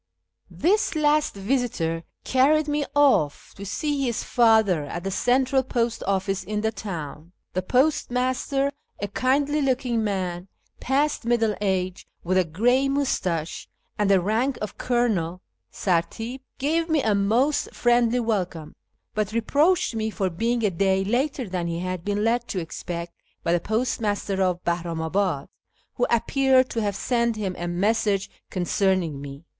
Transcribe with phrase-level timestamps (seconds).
[0.49, 6.43] This last visitor carried me off to see his father at the Central Post Ofl&ce
[6.43, 7.33] in the town.
[7.53, 10.47] The postmaster, a kindly looking man,
[10.79, 17.03] past middle age, with a gray moustache and the rank of colonel {sartip), gave me
[17.03, 18.73] a most friendly welcome,
[19.13, 23.13] but reproached me for being a day later than he had been led to expect
[23.43, 25.47] by the postmaster of Bahnimabad,
[25.93, 29.45] who appeared to have sent him a message concerning me.